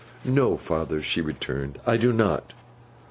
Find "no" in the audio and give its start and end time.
0.25-0.57